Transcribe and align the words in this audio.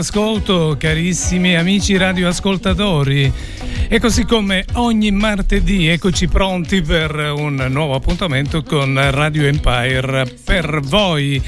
all'ascolto, 0.00 0.76
carissimi 0.78 1.56
amici 1.56 1.94
radioascoltatori. 1.98 3.30
E 3.86 4.00
così 4.00 4.24
come 4.24 4.64
ogni 4.74 5.10
martedì, 5.10 5.88
eccoci 5.88 6.26
pronti 6.26 6.80
per 6.80 7.14
un 7.14 7.66
nuovo 7.68 7.94
appuntamento 7.94 8.62
con 8.62 8.98
Radio 9.10 9.44
Empire 9.46 10.24
per 10.42 10.80
voi 10.80 11.42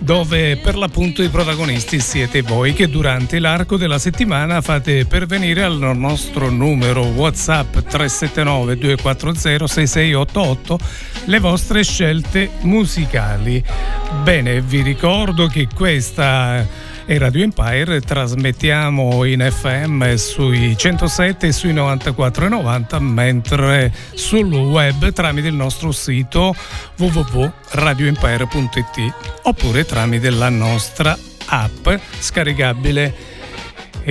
dove 0.00 0.56
per 0.58 0.76
l'appunto 0.76 1.22
i 1.22 1.28
protagonisti 1.28 1.98
siete 1.98 2.42
voi 2.42 2.72
che 2.72 2.88
durante 2.88 3.40
l'arco 3.40 3.76
della 3.76 3.98
settimana 3.98 4.60
fate 4.60 5.06
pervenire 5.06 5.64
al 5.64 5.96
nostro 5.96 6.50
numero 6.50 7.04
WhatsApp 7.04 7.78
379 7.78 8.76
240 8.76 9.66
6688 9.66 10.78
le 11.24 11.38
vostre 11.40 11.82
scelte 11.82 12.50
musicali. 12.60 13.62
Bene, 14.22 14.60
vi 14.60 14.82
ricordo 14.82 15.48
che 15.48 15.66
questa 15.74 16.64
è 17.08 17.16
Radio 17.16 17.42
Empire 17.42 18.02
trasmettiamo 18.02 19.24
in 19.24 19.40
FM 19.40 20.12
sui 20.16 20.76
107 20.76 21.46
e 21.46 21.52
sui 21.52 21.72
94,90 21.72 23.00
mentre 23.00 23.90
sul 24.12 24.52
web 24.52 25.10
tramite 25.12 25.48
il 25.48 25.54
nostro 25.54 25.90
sito 25.90 26.54
www.radioempire.it 26.98 29.40
oppure 29.44 29.86
tramite 29.86 30.28
la 30.28 30.50
nostra 30.50 31.16
app 31.46 31.88
scaricabile 32.18 33.14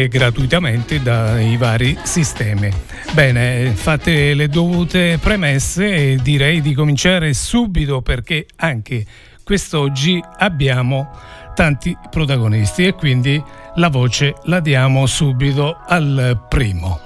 gratuitamente 0.10 1.00
dai 1.00 1.56
vari 1.56 1.96
sistemi. 2.02 2.72
Bene, 3.14 3.74
fate 3.76 4.34
le 4.34 4.48
dovute 4.48 5.20
premesse 5.22 6.14
e 6.14 6.18
direi 6.20 6.62
di 6.62 6.74
cominciare 6.74 7.36
subito 7.36 8.02
perché 8.02 8.48
anche 8.56 9.06
quest'oggi 9.44 10.20
abbiamo 10.40 11.36
tanti 11.58 11.98
protagonisti 12.12 12.86
e 12.86 12.94
quindi 12.94 13.44
la 13.78 13.90
voce 13.90 14.36
la 14.44 14.60
diamo 14.60 15.08
subito 15.08 15.80
al 15.88 16.46
primo. 16.48 17.00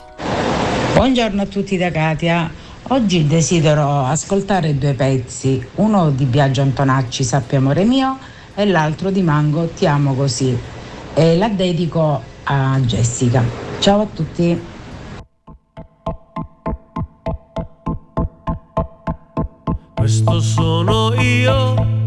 Buongiorno 0.94 1.44
a 1.44 1.46
tutti 1.46 1.78
da 1.78 1.90
Katia. 1.90 2.52
Oggi 2.90 3.26
desidero 3.28 4.04
ascoltare 4.04 4.78
due 4.78 4.92
pezzi, 4.92 5.66
uno 5.76 6.10
di 6.10 6.26
Biagio 6.26 6.64
Antonacci, 6.64 7.24
Sappi 7.24 7.56
amore 7.56 7.86
mio, 7.86 8.18
e 8.54 8.66
l'altro 8.66 9.10
di 9.10 9.22
Mango, 9.22 9.68
Ti 9.68 9.86
amo 9.86 10.16
così. 10.16 10.60
E 11.14 11.38
la 11.38 11.48
dedico 11.48 12.22
a 12.44 12.78
Jessica. 12.82 13.42
Ciao 13.80 14.02
a 14.02 14.08
tutti. 14.14 14.62
Questo 19.96 20.42
sono 20.42 21.14
io, 21.22 22.01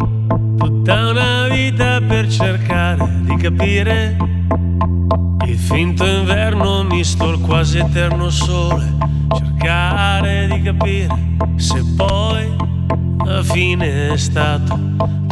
tutta 0.57 1.11
una 1.11 1.49
vita 1.49 2.01
per 2.01 2.29
cercare 2.29 3.09
di 3.23 3.37
capire 3.37 4.17
il 5.47 5.59
finto 5.59 6.05
inverno 6.05 6.83
misto 6.83 7.29
al 7.29 7.41
quasi 7.41 7.79
eterno 7.79 8.31
sole, 8.31 8.93
cercare 9.37 10.49
di 10.49 10.63
capire 10.63 11.33
se 11.57 11.83
poi 11.97 12.57
alla 13.19 13.43
fine 13.43 14.13
è 14.13 14.17
stato 14.17 14.79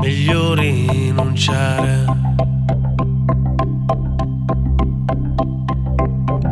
meglio 0.00 0.54
rinunciare. 0.54 2.04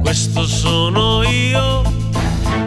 Questo 0.01 0.45
sono 0.47 1.23
io, 1.23 1.83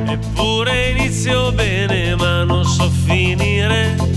eppure 0.06 0.92
inizio 0.92 1.52
bene 1.52 2.16
ma 2.16 2.44
non 2.44 2.64
so 2.64 2.90
finire. 2.90 4.13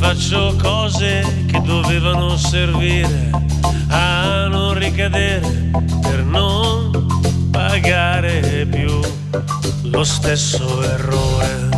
Rifaccio 0.00 0.54
cose 0.62 1.44
che 1.48 1.60
dovevano 1.60 2.36
servire 2.36 3.30
a 3.88 4.46
non 4.46 4.74
ricadere 4.74 5.72
per 6.00 6.22
non 6.22 7.48
pagare 7.50 8.64
più 8.70 9.00
lo 9.82 10.04
stesso 10.04 10.84
errore. 10.84 11.68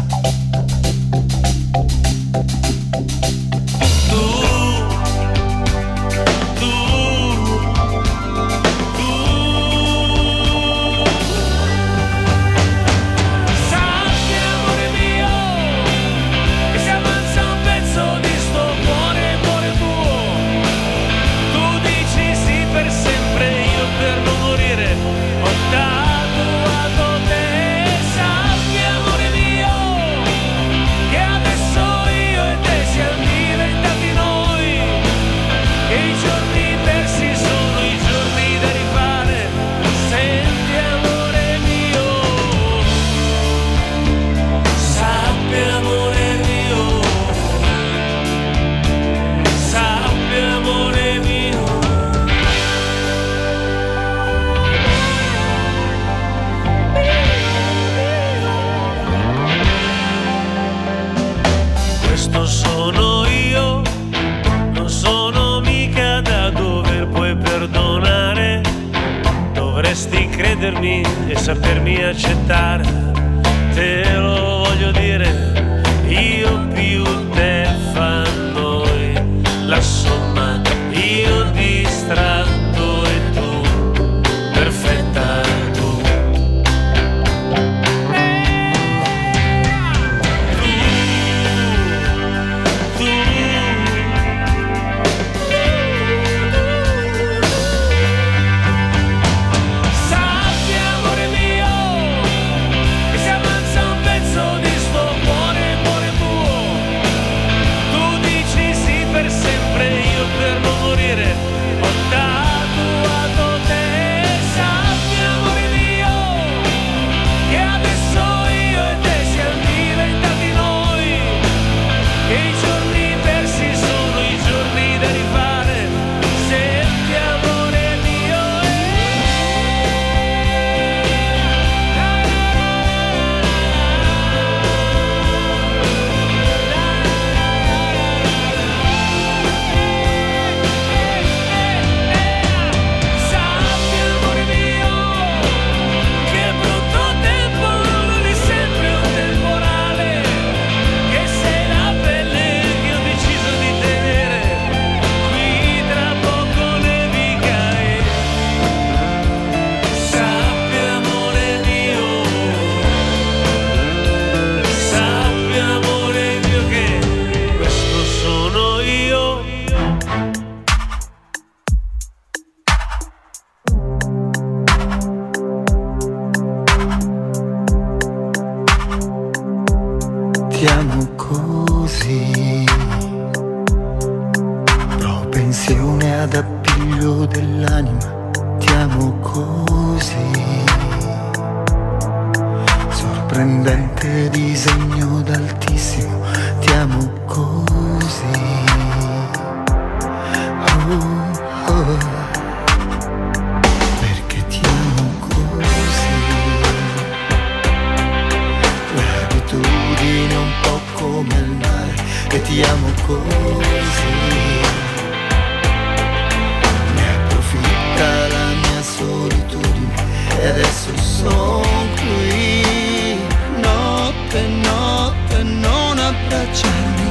E 220.40 220.46
adesso 220.46 220.96
sono 220.96 221.62
qui. 221.96 223.18
Notte, 223.56 224.46
notte, 224.46 225.42
non 225.42 225.98
abbracciarmi. 225.98 227.08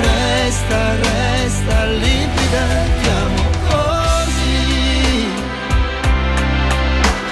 Resta, 0.00 0.96
resta 0.96 1.84
limpida, 1.84 2.64
ti 3.00 3.08
amo 3.08 3.44
così. 3.68 5.28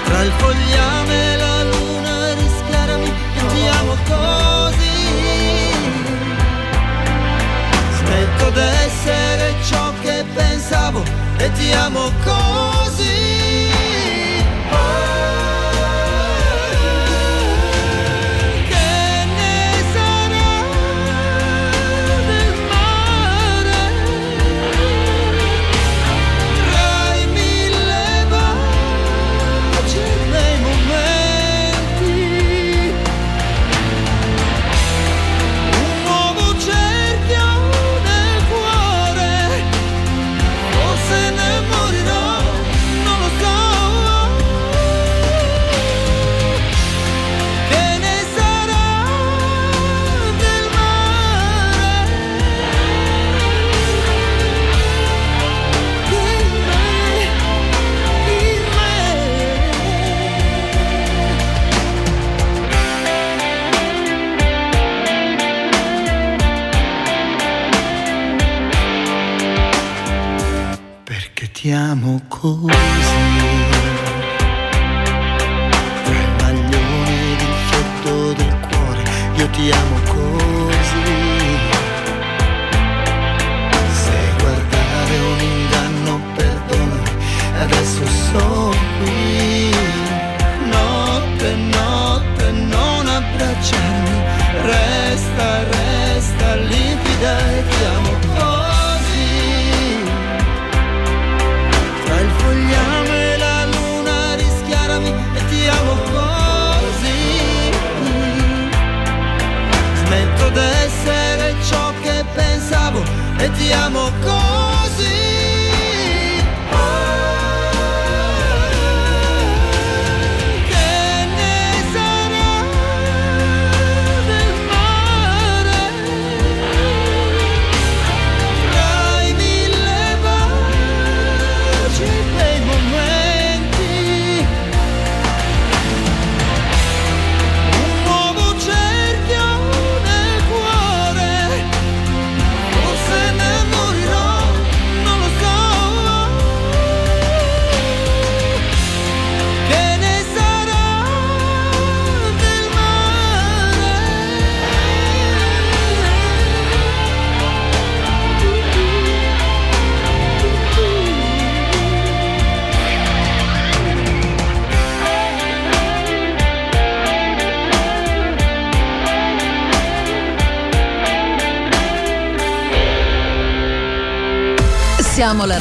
Tra 0.05 0.21
il 0.21 0.31
fogliame 0.37 1.33
e 1.33 1.37
la 1.37 1.63
luna 1.63 2.33
rischiarami 2.33 3.07
e 3.07 3.47
ti 3.47 3.67
così. 4.07 4.97
Smetto 7.97 8.49
d'essere 8.51 9.55
ciò 9.67 9.93
che 10.01 10.23
pensavo 10.35 11.03
e 11.37 11.51
ti 11.53 11.71
amo 11.71 12.11
così. 12.23 12.48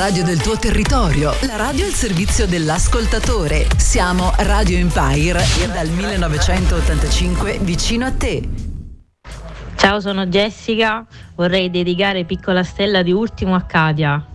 Radio 0.09 0.25
del 0.25 0.41
tuo 0.41 0.57
territorio, 0.57 1.35
la 1.43 1.57
radio 1.57 1.85
al 1.85 1.93
servizio 1.93 2.47
dell'ascoltatore. 2.47 3.67
Siamo 3.77 4.33
Radio 4.39 4.79
Empire 4.79 5.45
e 5.63 5.69
dal 5.69 5.87
1985 5.91 7.59
vicino 7.61 8.07
a 8.07 8.13
te. 8.13 8.49
Ciao, 9.77 10.01
sono 10.01 10.25
Jessica, 10.25 11.07
vorrei 11.35 11.69
dedicare 11.69 12.25
Piccola 12.25 12.63
Stella 12.63 13.03
di 13.03 13.13
Ultimo 13.13 13.55
a 13.55 13.61
Katia. 13.65 14.28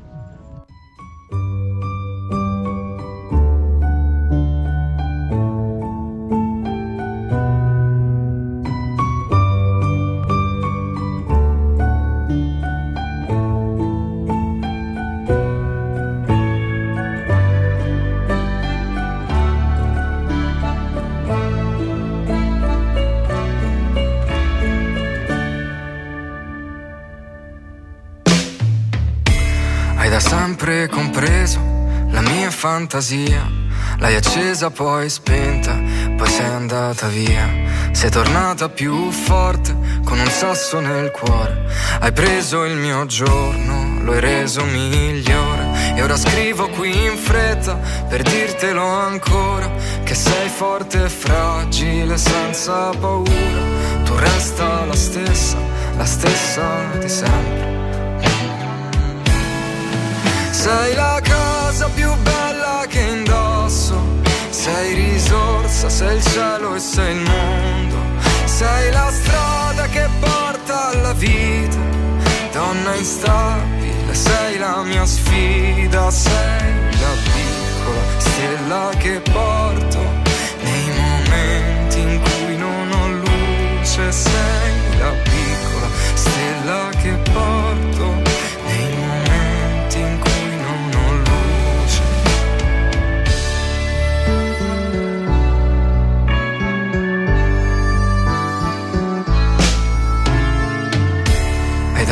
Fantasia. 32.63 33.45
L'hai 33.97 34.15
accesa 34.15 34.69
poi 34.69 35.09
spenta, 35.09 35.77
poi 36.15 36.29
sei 36.29 36.45
andata 36.45 37.07
via. 37.07 37.45
Sei 37.91 38.09
tornata 38.09 38.69
più 38.69 39.11
forte 39.11 39.75
con 40.05 40.17
un 40.17 40.29
sasso 40.29 40.79
nel 40.79 41.11
cuore. 41.11 41.65
Hai 41.99 42.13
preso 42.13 42.63
il 42.63 42.77
mio 42.77 43.05
giorno, 43.05 44.01
lo 44.01 44.13
hai 44.13 44.21
reso 44.21 44.63
migliore. 44.63 45.93
E 45.93 46.01
ora 46.01 46.15
scrivo 46.15 46.69
qui 46.69 46.91
in 47.05 47.17
fretta 47.17 47.77
per 48.07 48.21
dirtelo 48.21 48.85
ancora. 48.85 49.69
Che 50.05 50.15
sei 50.15 50.47
forte 50.47 51.03
e 51.03 51.09
fragile 51.09 52.15
senza 52.17 52.91
paura. 52.97 53.63
Tu 54.05 54.15
resta 54.15 54.85
la 54.85 54.95
stessa 54.95 55.57
la 55.97 56.05
stessa 56.05 56.65
di 56.97 57.09
sempre. 57.09 57.71
Sei 60.51 60.95
la 60.95 61.21
cosa 61.21 61.89
più 61.93 62.09
bella 62.23 62.52
sei 64.63 64.93
risorsa, 64.93 65.89
sei 65.89 66.15
il 66.15 66.23
cielo 66.23 66.75
e 66.75 66.79
sei 66.79 67.13
il 67.17 67.21
mondo, 67.21 67.97
sei 68.45 68.91
la 68.93 69.11
strada 69.11 69.87
che 69.87 70.07
porta 70.21 70.87
alla 70.91 71.11
vita, 71.11 71.79
donna 72.53 72.95
instabile, 72.95 74.13
sei 74.13 74.57
la 74.57 74.81
mia 74.83 75.05
sfida, 75.05 76.09
sei 76.09 76.91
la 76.91 77.13
piccola 77.33 78.03
stella 78.19 78.89
che 78.99 79.21
porto 79.33 79.99
nei 80.61 80.89
momenti 80.95 81.99
in 81.99 82.21
cui 82.21 82.55
non 82.55 82.89
ho 82.89 83.07
luce, 83.09 84.11
sei 84.13 84.97
la 84.97 85.11
piccola 85.23 85.87
stella 86.13 86.89
che 87.01 87.11
porto 87.33 87.72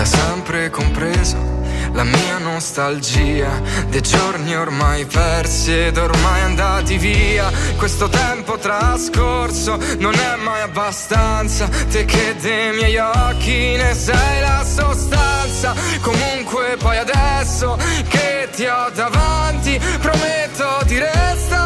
Da 0.01 0.07
sempre 0.07 0.71
compreso 0.71 1.37
la 1.93 2.03
mia 2.03 2.39
nostalgia 2.39 3.61
dei 3.89 4.01
giorni 4.01 4.55
ormai 4.55 5.05
persi 5.05 5.77
ed 5.77 5.97
ormai 5.97 6.41
andati 6.41 6.97
via. 6.97 7.51
Questo 7.77 8.09
tempo 8.09 8.57
trascorso 8.57 9.77
non 9.99 10.15
è 10.15 10.37
mai 10.37 10.61
abbastanza. 10.61 11.67
Te 11.67 12.05
che 12.05 12.35
dei 12.41 12.73
miei 12.73 12.97
occhi 12.97 13.75
ne 13.75 13.93
sei 13.93 14.41
la 14.41 14.65
sostanza. 14.65 15.75
Comunque 16.01 16.77
poi 16.79 16.97
adesso 16.97 17.77
che 18.07 18.49
ti 18.55 18.65
ho 18.65 18.89
davanti, 18.95 19.79
prometto 19.99 20.79
di 20.85 20.97
restarti 20.97 21.60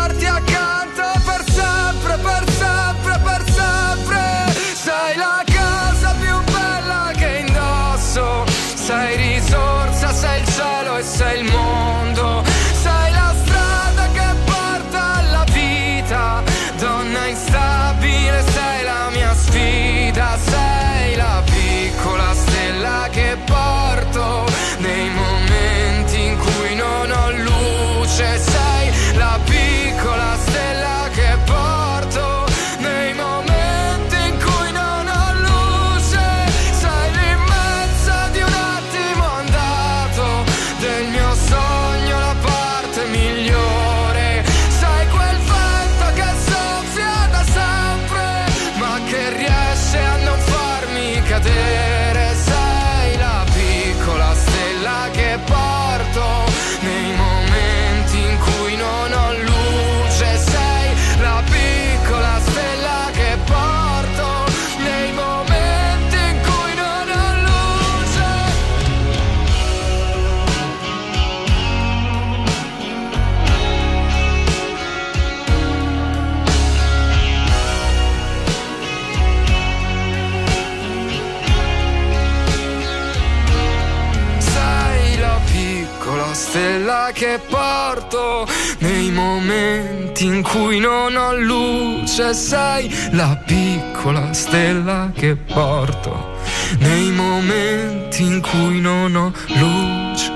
che 87.12 87.40
porto 87.48 88.48
nei 88.80 89.12
momenti 89.12 90.26
in 90.26 90.42
cui 90.42 90.80
non 90.80 91.16
ho 91.16 91.36
luce. 91.36 92.34
Sei 92.34 92.94
la 93.12 93.42
piccola 93.46 94.34
stella 94.34 95.12
che 95.14 95.36
porto 95.36 96.38
nei 96.80 97.12
momenti 97.12 98.24
in 98.24 98.42
cui 98.42 98.80
non 98.80 99.16
ho 99.16 99.34
luce. 99.48 100.34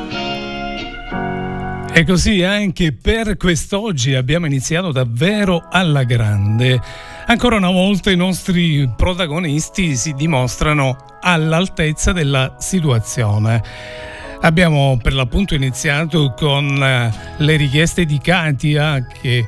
E 1.91 2.05
così 2.05 2.43
anche 2.43 2.93
per 2.93 3.35
quest'oggi 3.35 4.13
abbiamo 4.13 4.45
iniziato 4.45 4.91
davvero 4.91 5.67
alla 5.69 6.03
grande. 6.03 6.79
Ancora 7.25 7.57
una 7.57 7.71
volta 7.71 8.09
i 8.09 8.15
nostri 8.15 8.89
protagonisti 8.95 9.95
si 9.95 10.13
dimostrano 10.13 10.95
all'altezza 11.19 12.11
della 12.11 12.55
situazione. 12.57 14.08
Abbiamo 14.41 14.97
per 15.01 15.13
l'appunto 15.13 15.53
iniziato 15.53 16.33
con 16.33 16.81
eh, 16.81 17.11
le 17.37 17.55
richieste 17.57 18.05
di 18.05 18.19
Katia 18.19 19.05
che 19.05 19.45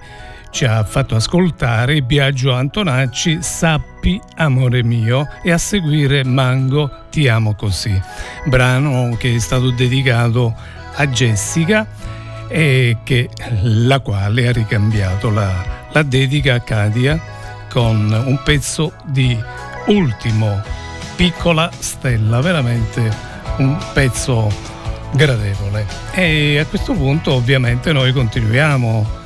ci 0.49 0.65
ha 0.65 0.83
fatto 0.83 1.15
ascoltare 1.15 2.01
Biagio 2.01 2.51
Antonacci, 2.51 3.37
Sappi 3.41 4.19
amore 4.35 4.83
mio 4.83 5.29
e 5.43 5.51
a 5.51 5.57
seguire 5.57 6.25
Mango 6.25 7.05
ti 7.09 7.29
amo 7.29 7.55
così, 7.55 7.99
brano 8.45 9.15
che 9.17 9.33
è 9.33 9.39
stato 9.39 9.71
dedicato 9.71 10.53
a 10.95 11.07
Jessica 11.07 11.87
e 12.49 12.97
che, 13.05 13.29
la 13.61 14.01
quale 14.01 14.49
ha 14.49 14.51
ricambiato 14.51 15.29
la, 15.29 15.87
la 15.93 16.03
dedica 16.03 16.55
a 16.55 16.59
Katia 16.59 17.17
con 17.69 18.11
un 18.25 18.39
pezzo 18.43 18.91
di 19.05 19.39
Ultimo, 19.87 20.61
piccola 21.15 21.71
stella, 21.79 22.41
veramente 22.41 23.09
un 23.57 23.77
pezzo 23.93 24.49
gradevole. 25.13 25.85
E 26.13 26.59
a 26.59 26.65
questo 26.65 26.93
punto 26.93 27.33
ovviamente 27.33 27.91
noi 27.91 28.11
continuiamo. 28.11 29.19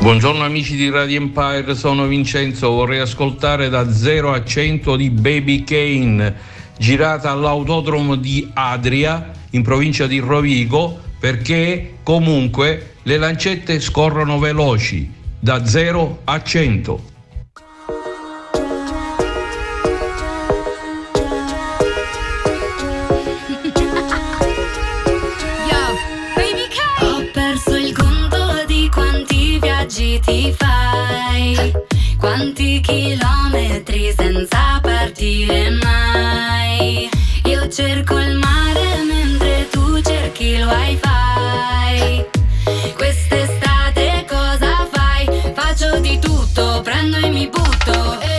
Buongiorno 0.00 0.42
amici 0.44 0.74
di 0.74 0.90
Radio 0.90 1.20
Empire, 1.20 1.76
sono 1.76 2.06
Vincenzo, 2.06 2.70
vorrei 2.70 2.98
ascoltare 2.98 3.68
da 3.68 3.92
0 3.92 4.32
a 4.32 4.42
100 4.42 4.96
di 4.96 5.10
Baby 5.10 5.62
Kane, 5.62 6.34
girata 6.76 7.30
all'autodromo 7.30 8.16
di 8.16 8.50
Adria, 8.52 9.30
in 9.50 9.62
provincia 9.62 10.08
di 10.08 10.18
Rovigo, 10.18 10.98
perché 11.20 11.98
comunque 12.02 12.94
le 13.02 13.16
lancette 13.16 13.78
scorrono 13.78 14.40
veloci, 14.40 15.08
da 15.38 15.64
0 15.64 16.22
a 16.24 16.42
100. 16.42 17.11
Quanti 32.22 32.80
chilometri 32.80 34.14
senza 34.16 34.78
partire 34.80 35.70
mai. 35.70 37.10
Io 37.46 37.68
cerco 37.68 38.16
il 38.16 38.36
mare 38.36 39.02
mentre 39.02 39.68
tu 39.68 40.00
cerchi 40.00 40.50
il 40.54 40.64
wifi. 40.64 42.24
Quest'estate 42.94 44.24
cosa 44.28 44.86
fai? 44.92 45.26
Faccio 45.52 45.98
di 45.98 46.16
tutto, 46.20 46.80
prendo 46.84 47.16
e 47.16 47.28
mi 47.28 47.48
butto. 47.48 48.31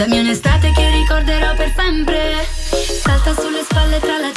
Dammi 0.00 0.18
un'estate 0.18 0.72
che 0.72 0.88
ricorderò 0.88 1.54
per 1.54 1.70
sempre. 1.76 2.46
Salta 3.02 3.34
sulle 3.34 3.62
spalle 3.64 3.98
tra 3.98 4.16
la 4.16 4.32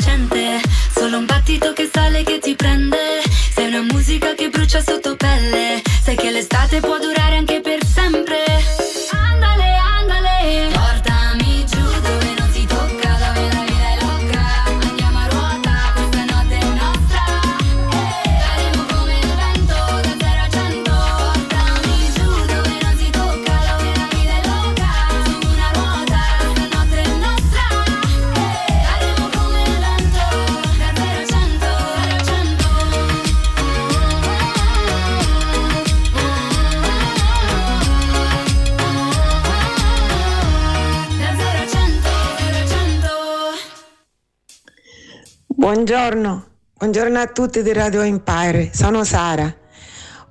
Buongiorno, 46.13 46.45
buongiorno 46.77 47.19
a 47.19 47.25
tutti 47.25 47.63
di 47.63 47.73
Radio 47.73 48.01
Empire, 48.01 48.69
sono 48.71 49.03
Sara. 49.03 49.51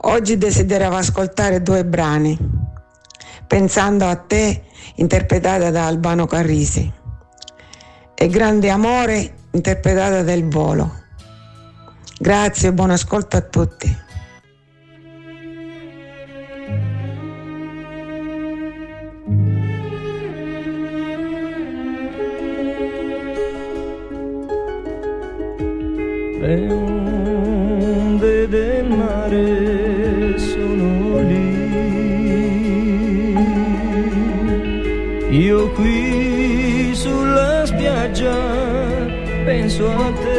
Oggi 0.03 0.38
desideravo 0.38 0.95
ascoltare 0.95 1.61
due 1.61 1.85
brani, 1.85 2.38
pensando 3.49 4.07
a 4.07 4.14
te, 4.14 4.62
interpretata 4.95 5.73
da 5.73 5.87
Albano 5.87 6.27
Carrisi, 6.27 6.88
e 8.14 8.29
Grande 8.29 8.71
Amore, 8.71 9.35
interpretata 9.51 10.23
del 10.23 10.49
Volo. 10.49 11.03
Grazie 12.16 12.68
e 12.68 12.73
buon 12.73 12.90
ascolto 12.90 13.37
a 13.37 13.40
tutti. 13.40 13.97
le 26.43 26.73
onde 26.73 28.49
del 28.49 28.89
mare 28.89 30.37
sono 30.39 31.21
lì. 31.21 31.51
Io 35.47 35.71
qui 35.71 36.91
sulla 36.95 37.65
spiaggia 37.65 38.37
penso 39.45 39.89
a 39.89 40.13
te. 40.23 40.32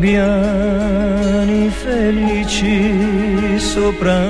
gabbiani 0.00 1.70
felici 1.70 3.58
sopra 3.58 4.29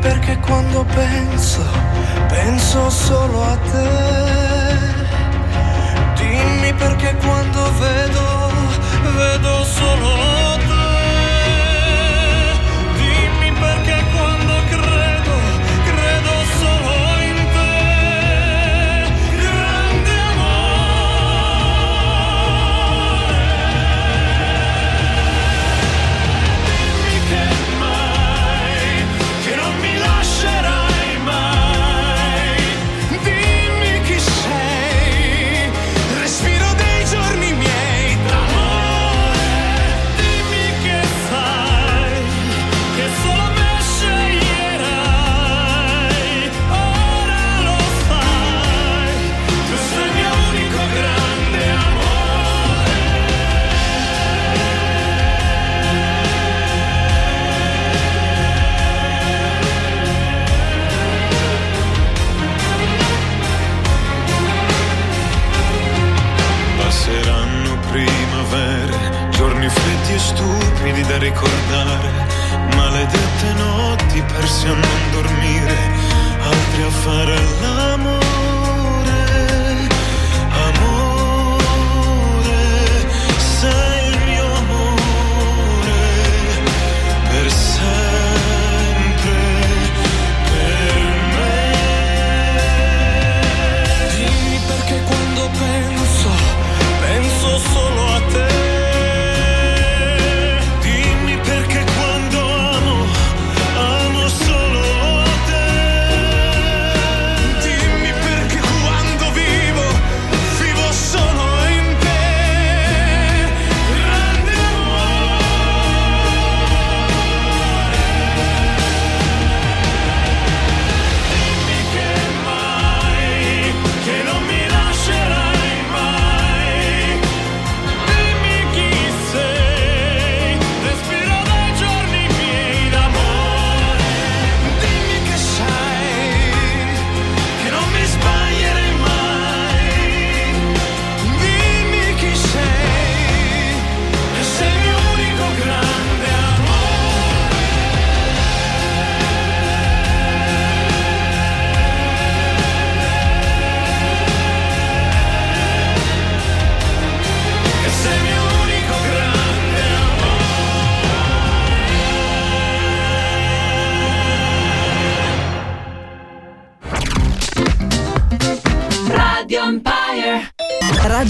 perché 0.00 0.38
quando 0.38 0.84
penso, 0.84 1.62
penso 2.28 2.90
solo 2.90 3.42
a 3.42 3.56
te. 3.56 3.88
Dimmi 6.16 6.72
perché 6.74 7.14
quando 7.16 7.72
vedo, 7.78 8.52
vedo 9.16 9.64
solo 9.64 10.14
te. 10.14 10.49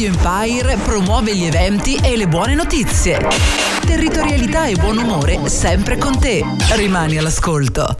Radio 0.00 0.14
Empire 0.14 0.76
promuove 0.78 1.36
gli 1.36 1.44
eventi 1.44 1.94
e 1.96 2.16
le 2.16 2.26
buone 2.26 2.54
notizie. 2.54 3.18
Territorialità 3.84 4.64
e 4.64 4.74
buon 4.74 4.96
umore 4.96 5.46
sempre 5.46 5.98
con 5.98 6.18
te. 6.18 6.42
Rimani 6.70 7.18
all'ascolto. 7.18 7.96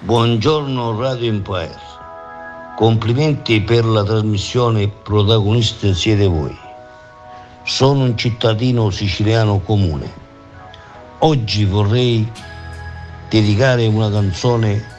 Buongiorno 0.00 1.00
Radio 1.00 1.30
Empire. 1.30 1.78
Complimenti 2.76 3.62
per 3.62 3.86
la 3.86 4.04
trasmissione 4.04 4.86
protagonista 4.86 5.94
siete 5.94 6.26
voi. 6.26 6.54
Sono 7.64 8.02
un 8.02 8.18
cittadino 8.18 8.90
siciliano 8.90 9.60
comune. 9.60 10.12
Oggi 11.20 11.64
vorrei 11.64 12.30
dedicare 13.30 13.86
una 13.86 14.10
canzone 14.10 14.97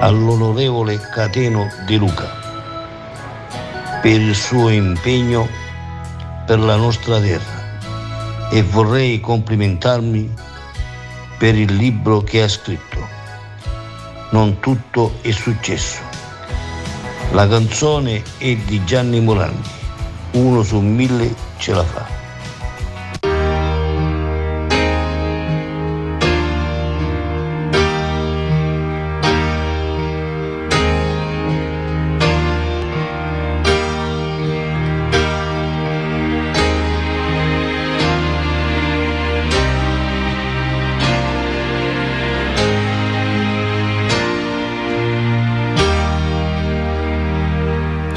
all'onorevole 0.00 0.98
Cateno 1.12 1.68
De 1.86 1.96
Luca 1.96 2.40
per 4.00 4.18
il 4.18 4.34
suo 4.34 4.70
impegno 4.70 5.46
per 6.46 6.58
la 6.58 6.76
nostra 6.76 7.20
terra 7.20 8.48
e 8.50 8.62
vorrei 8.62 9.20
complimentarmi 9.20 10.32
per 11.38 11.54
il 11.54 11.74
libro 11.76 12.22
che 12.22 12.42
ha 12.42 12.48
scritto. 12.48 12.98
Non 14.30 14.58
tutto 14.60 15.18
è 15.20 15.30
successo. 15.30 16.00
La 17.32 17.46
canzone 17.46 18.22
è 18.38 18.56
di 18.56 18.82
Gianni 18.84 19.20
Morandi. 19.20 19.68
Uno 20.32 20.62
su 20.62 20.80
mille 20.80 21.34
ce 21.58 21.72
la 21.72 21.84
fa. 21.84 22.19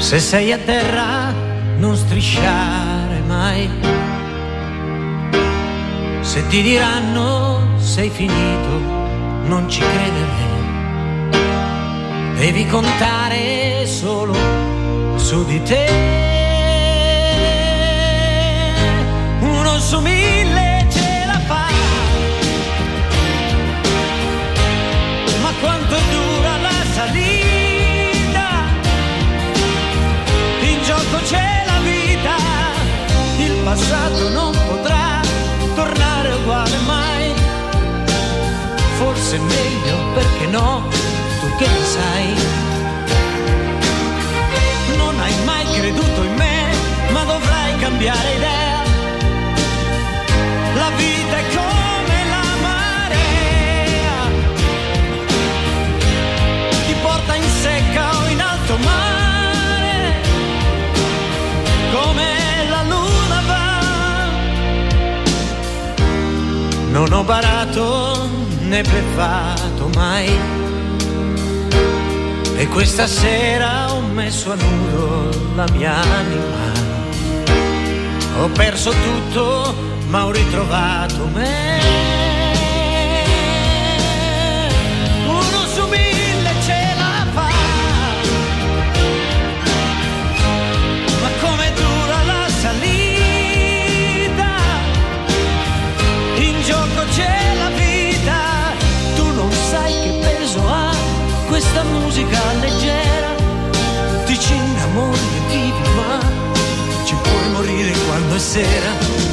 Se 0.04 0.20
sei 0.20 0.52
a 0.52 0.58
terra 0.58 1.32
non 1.78 1.96
strisciare 1.96 3.22
mai. 3.26 3.70
Se 6.20 6.46
ti 6.48 6.60
diranno 6.60 7.78
sei 7.78 8.10
finito, 8.10 8.68
non 9.46 9.66
ci 9.66 9.80
credere. 9.80 10.52
devi 12.36 12.66
contare 12.66 13.86
solo 13.86 14.34
su 15.16 15.42
di 15.46 15.62
te. 15.62 15.88
Uno 19.40 19.78
su 19.78 20.00
mille 20.00 20.73
passato 33.74 34.28
non 34.28 34.52
potrà 34.68 35.20
tornare 35.74 36.32
uguale 36.34 36.78
mai. 36.86 37.34
Forse 38.98 39.36
è 39.36 39.40
meglio 39.40 39.96
perché 40.14 40.46
no, 40.46 40.88
tu 41.40 41.56
che 41.58 41.66
ne 41.66 41.84
sai. 41.96 42.34
Non 44.96 45.18
hai 45.20 45.34
mai 45.44 45.66
creduto 45.72 46.22
in 46.22 46.34
me, 46.34 46.72
ma 47.10 47.24
dovrai 47.24 47.76
cambiare 47.78 48.34
idea. 48.36 48.73
Non 66.94 67.12
ho 67.12 67.24
barato 67.24 68.28
né 68.60 68.80
bleffato 68.82 69.90
mai. 69.96 70.30
E 72.56 72.68
questa 72.68 73.08
sera 73.08 73.92
ho 73.92 74.00
messo 74.00 74.52
a 74.52 74.54
nudo 74.54 75.28
la 75.56 75.66
mia 75.72 75.92
anima. 75.92 76.72
Ho 78.38 78.48
perso 78.50 78.92
tutto, 78.92 79.74
ma 80.06 80.26
ho 80.26 80.30
ritrovato 80.30 81.26
me. 81.34 82.03
Musica 102.14 102.40
leggera. 102.60 103.34
Ti 104.24 104.38
ci 104.38 104.54
innamori 104.54 105.18
e 105.18 105.48
vivi, 105.48 105.88
ma 105.96 106.20
ci 107.04 107.16
puoi 107.16 107.50
morire 107.50 107.92
quando 108.06 108.36
è 108.36 108.38
sera. 108.38 109.23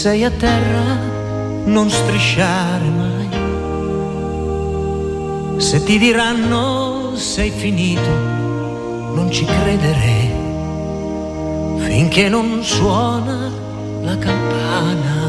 Sei 0.00 0.24
a 0.24 0.30
terra, 0.30 0.96
non 1.66 1.90
strisciare 1.90 2.88
mai. 2.88 3.28
Se 5.60 5.82
ti 5.84 5.98
diranno 5.98 7.14
sei 7.16 7.50
finito, 7.50 8.08
non 9.14 9.28
ci 9.30 9.44
credere. 9.44 10.38
Finché 11.80 12.30
non 12.30 12.64
suona 12.64 13.50
la 14.00 14.16
campana, 14.16 15.19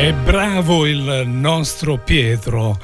È 0.00 0.14
bravo 0.14 0.86
il 0.86 1.24
nostro 1.26 1.98
Pietro. 1.98 2.74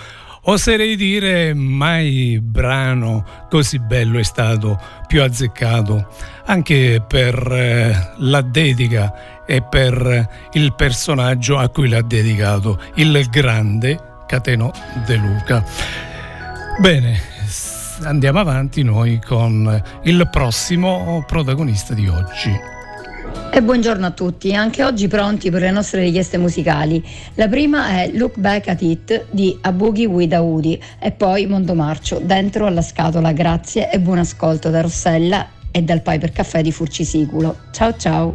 Oserei 0.43 0.97
dire 0.97 1.55
mai 1.55 2.39
brano 2.43 3.25
così 3.49 3.79
bello 3.79 4.19
è 4.19 4.23
stato, 4.23 4.79
più 5.07 5.23
azzeccato, 5.23 6.09
anche 6.45 7.03
per 7.09 7.35
eh, 7.51 8.13
la 8.19 8.43
dedica 8.43 9.47
e 9.47 9.63
per 9.63 10.29
il 10.53 10.75
personaggio 10.75 11.57
a 11.57 11.71
cui 11.71 11.89
l'ha 11.89 12.03
dedicato, 12.03 12.79
il 12.97 13.27
grande 13.31 13.99
Cateno 14.27 14.71
De 15.07 15.17
Luca. 15.17 15.65
Bene, 16.79 17.19
andiamo 18.03 18.41
avanti 18.41 18.83
noi 18.83 19.23
con 19.27 19.83
il 20.03 20.29
prossimo 20.31 21.25
protagonista 21.27 21.95
di 21.95 22.09
oggi. 22.09 22.76
E 23.51 23.63
buongiorno 23.63 24.05
a 24.05 24.11
tutti, 24.11 24.55
anche 24.55 24.85
oggi 24.85 25.09
pronti 25.09 25.51
per 25.51 25.63
le 25.63 25.71
nostre 25.71 26.03
richieste 26.03 26.37
musicali. 26.37 27.03
La 27.35 27.49
prima 27.49 27.89
è 27.89 28.11
Look 28.13 28.39
Back 28.39 28.69
at 28.69 28.83
It 28.83 29.27
di 29.31 29.57
A 29.63 29.73
Boogie 29.73 30.05
with 30.07 30.35
a 30.35 30.43
Woody 30.43 30.79
e 30.99 31.11
poi 31.13 31.47
Mondomarcio, 31.47 32.21
dentro 32.23 32.67
alla 32.67 32.83
scatola. 32.83 33.33
Grazie 33.33 33.91
e 33.91 33.99
buon 33.99 34.19
ascolto 34.19 34.69
da 34.69 34.83
Rossella 34.83 35.49
e 35.71 35.81
dal 35.81 36.03
Piper 36.03 36.33
Caffè 36.33 36.61
di 36.61 36.71
Furcisiculo. 36.71 37.57
Ciao 37.71 37.97
ciao! 37.97 38.35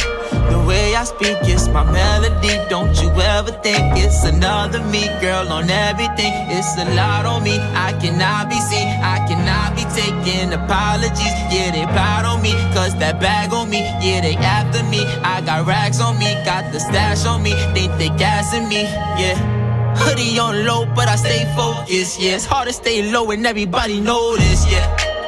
The 0.51 0.59
way 0.59 0.95
I 0.95 1.05
speak 1.05 1.37
is 1.47 1.69
my 1.69 1.83
melody. 1.89 2.59
Don't 2.69 2.93
you 3.01 3.09
ever 3.09 3.53
think 3.63 3.95
it's 3.95 4.25
another 4.25 4.83
me, 4.93 5.07
girl, 5.21 5.47
on 5.47 5.69
everything. 5.69 6.33
It's 6.51 6.75
a 6.77 6.85
lot 6.93 7.25
on 7.25 7.43
me. 7.43 7.57
I 7.87 7.93
cannot 8.01 8.49
be 8.49 8.59
seen. 8.59 8.89
I 8.99 9.25
cannot 9.29 9.75
be 9.77 9.83
taking 9.95 10.51
apologies. 10.51 11.35
Yeah, 11.53 11.71
they 11.71 11.85
proud 11.95 12.25
on 12.25 12.41
me. 12.41 12.51
Cause 12.75 12.93
that 12.99 13.21
bag 13.21 13.53
on 13.53 13.69
me. 13.69 13.79
Yeah, 14.03 14.19
they 14.19 14.35
after 14.35 14.83
me. 14.83 15.05
I 15.23 15.39
got 15.39 15.65
racks 15.65 16.01
on 16.01 16.19
me. 16.19 16.33
Got 16.43 16.73
the 16.73 16.79
stash 16.79 17.25
on 17.25 17.41
me. 17.41 17.53
Think 17.73 17.97
they 17.97 18.09
gassing 18.09 18.67
me. 18.67 18.83
Yeah. 19.21 19.39
Hoodie 19.95 20.37
on 20.39 20.65
low, 20.65 20.85
but 20.85 21.07
I 21.07 21.15
stay 21.15 21.45
focused. 21.55 22.19
Yeah, 22.19 22.35
it's 22.35 22.45
hard 22.45 22.67
to 22.67 22.73
stay 22.73 23.11
low 23.11 23.31
and 23.31 23.45
everybody 23.45 24.01
know 24.01 24.35
this. 24.35 24.69
Yeah, 24.71 24.83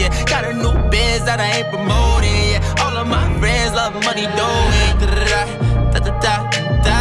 yeah. 0.00 0.24
Got 0.24 0.44
a 0.44 0.52
new 0.54 0.74
biz 0.90 1.24
that 1.28 1.38
I 1.40 1.60
ain't 1.60 1.68
promoting, 1.68 2.40
yeah. 2.56 2.82
All 2.82 2.96
of 2.96 3.06
my 3.06 3.26
friends 3.38 3.74
love 3.74 3.94
money 4.08 4.26
doing. 4.40 4.90
Da 4.98 5.06
da 5.12 5.14
da 5.28 6.00
da 6.00 6.40
da 6.84 7.00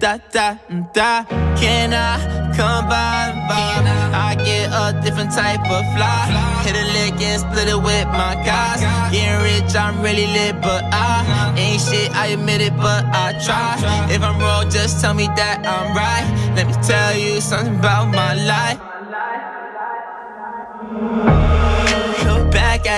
da 0.00 0.16
da 0.32 0.46
da. 0.94 1.24
Mm, 1.28 1.56
Can 1.60 1.92
I 1.92 2.16
come 2.56 2.88
by? 2.88 3.36
by? 3.48 3.70
I 4.14 4.34
get 4.34 4.70
a 4.72 4.98
different 5.04 5.32
type 5.32 5.60
of 5.60 5.84
fly. 5.94 6.24
Hit 6.64 6.76
a 6.76 6.84
lick 6.96 7.20
and 7.20 7.40
split 7.40 7.68
it 7.68 7.76
with 7.76 8.06
my 8.08 8.34
guys. 8.46 8.80
Getting 9.12 9.40
rich, 9.42 9.74
I'm 9.76 10.00
really 10.00 10.26
lit, 10.26 10.60
but 10.62 10.82
I 10.92 11.54
ain't 11.56 11.80
shit. 11.82 12.10
I 12.16 12.28
admit 12.28 12.60
it, 12.60 12.76
but 12.76 13.04
I 13.04 13.34
try. 13.44 13.76
If 14.10 14.22
I'm 14.22 14.38
wrong, 14.40 14.70
just 14.70 15.00
tell 15.00 15.14
me 15.14 15.26
that 15.36 15.58
I'm 15.66 15.94
right. 15.94 16.26
Let 16.56 16.66
me 16.68 16.74
tell 16.82 17.16
you 17.16 17.40
something 17.40 17.76
about 17.78 18.06
my 18.14 18.34
life. 18.34 18.78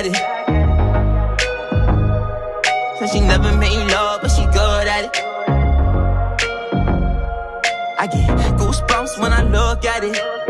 At 0.03 0.07
it. 0.07 0.17
Said 2.99 3.11
she 3.11 3.21
never 3.21 3.57
made 3.57 3.87
love, 3.91 4.21
but 4.23 4.31
she 4.31 4.45
good 4.47 4.87
at 4.87 5.05
it. 5.05 5.17
I 7.99 8.07
get 8.07 8.27
goosebumps 8.59 9.21
when 9.21 9.33
I 9.33 9.43
look 9.43 9.85
at 9.85 10.05
it. 10.05 10.41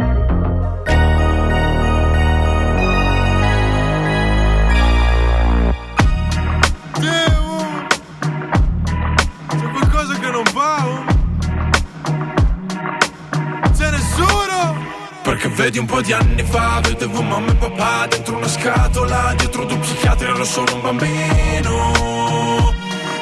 Vedi 15.54 15.78
un 15.78 15.86
po' 15.86 16.00
di 16.00 16.12
anni 16.12 16.42
fa 16.42 16.80
Vedevo 16.82 17.22
mamma 17.22 17.52
e 17.52 17.54
papà 17.54 18.06
dentro 18.06 18.36
una 18.36 18.48
scatola 18.48 19.34
Dietro 19.36 19.64
due 19.64 19.78
psichiatri 19.78 20.26
ero 20.26 20.44
solo 20.44 20.74
un 20.74 20.80
bambino 20.80 22.72